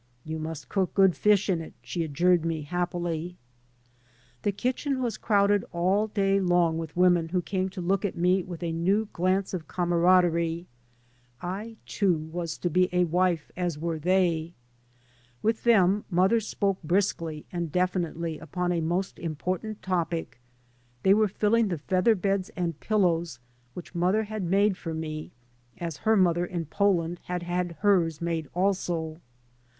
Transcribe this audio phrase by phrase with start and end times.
[0.25, 3.37] "You must cook good fish in it," she adjured me happily.
[4.41, 8.41] The kitchen was crowded all day long with women who came to look at me
[8.41, 10.65] with a new glance of camaraderie;
[11.39, 14.55] I, too, was to be a wife as were they I
[15.43, 20.41] With them mother spoke briskly and definitely upon a most important topic;
[21.03, 23.37] they were filling the feather beds and pillows
[23.75, 25.31] which mother had made for me,
[25.77, 29.21] as her mother in Poland had had hers made also.